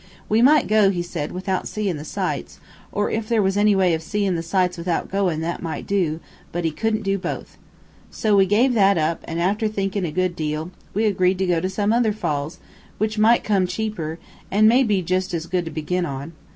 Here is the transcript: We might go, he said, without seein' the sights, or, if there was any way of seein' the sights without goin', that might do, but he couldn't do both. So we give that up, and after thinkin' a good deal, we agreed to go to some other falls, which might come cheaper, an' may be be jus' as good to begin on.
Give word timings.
We 0.27 0.41
might 0.41 0.67
go, 0.67 0.89
he 0.89 1.03
said, 1.03 1.31
without 1.31 1.67
seein' 1.67 1.95
the 1.97 2.03
sights, 2.03 2.59
or, 2.91 3.11
if 3.11 3.29
there 3.29 3.43
was 3.43 3.55
any 3.55 3.75
way 3.75 3.93
of 3.93 4.01
seein' 4.01 4.33
the 4.33 4.41
sights 4.41 4.75
without 4.75 5.11
goin', 5.11 5.41
that 5.41 5.61
might 5.61 5.85
do, 5.85 6.19
but 6.51 6.65
he 6.65 6.71
couldn't 6.71 7.03
do 7.03 7.19
both. 7.19 7.55
So 8.09 8.35
we 8.35 8.47
give 8.47 8.73
that 8.73 8.97
up, 8.97 9.21
and 9.25 9.39
after 9.39 9.67
thinkin' 9.67 10.03
a 10.03 10.09
good 10.11 10.35
deal, 10.35 10.71
we 10.95 11.05
agreed 11.05 11.37
to 11.37 11.45
go 11.45 11.59
to 11.61 11.69
some 11.69 11.93
other 11.93 12.13
falls, 12.13 12.57
which 12.97 13.19
might 13.19 13.43
come 13.43 13.67
cheaper, 13.67 14.17
an' 14.49 14.67
may 14.67 14.81
be 14.81 15.01
be 15.01 15.01
jus' 15.03 15.35
as 15.35 15.45
good 15.45 15.65
to 15.65 15.71
begin 15.71 16.07
on. 16.07 16.33